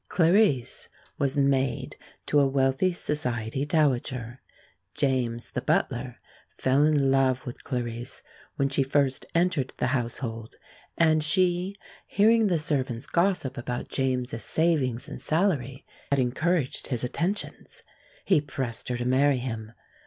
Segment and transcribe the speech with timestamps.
[0.09, 0.87] Clarice
[1.19, 1.95] was maid
[2.25, 4.41] to a wealthy society dowager.
[4.95, 6.17] James the butler
[6.49, 8.23] fell in love with Clarice
[8.55, 10.55] when she first entered the household,
[10.97, 11.75] and she,
[12.07, 17.83] hearing the servants' gossip about James's savings and salary, had encouraged his attentions.
[18.25, 19.71] He pressed her to marry him.